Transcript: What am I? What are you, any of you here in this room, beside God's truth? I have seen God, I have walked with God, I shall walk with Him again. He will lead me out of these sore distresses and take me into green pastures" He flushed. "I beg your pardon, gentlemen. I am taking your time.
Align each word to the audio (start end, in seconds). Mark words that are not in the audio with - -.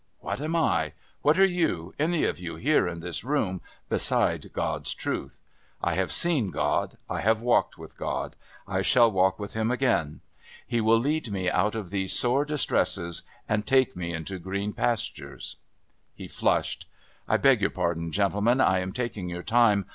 What 0.19 0.41
am 0.41 0.55
I? 0.55 0.93
What 1.21 1.37
are 1.37 1.45
you, 1.45 1.93
any 1.99 2.23
of 2.23 2.39
you 2.39 2.55
here 2.55 2.87
in 2.87 3.01
this 3.01 3.23
room, 3.23 3.61
beside 3.87 4.51
God's 4.51 4.95
truth? 4.95 5.37
I 5.79 5.93
have 5.93 6.11
seen 6.11 6.49
God, 6.49 6.97
I 7.07 7.21
have 7.21 7.39
walked 7.39 7.77
with 7.77 7.95
God, 7.95 8.35
I 8.67 8.81
shall 8.81 9.11
walk 9.11 9.37
with 9.37 9.53
Him 9.53 9.69
again. 9.69 10.21
He 10.65 10.81
will 10.81 10.97
lead 10.97 11.31
me 11.31 11.51
out 11.51 11.75
of 11.75 11.91
these 11.91 12.13
sore 12.13 12.45
distresses 12.45 13.21
and 13.47 13.67
take 13.67 13.95
me 13.95 14.11
into 14.11 14.39
green 14.39 14.73
pastures" 14.73 15.57
He 16.15 16.27
flushed. 16.27 16.89
"I 17.27 17.37
beg 17.37 17.61
your 17.61 17.69
pardon, 17.69 18.11
gentlemen. 18.11 18.59
I 18.59 18.79
am 18.79 18.93
taking 18.93 19.29
your 19.29 19.43
time. 19.43 19.85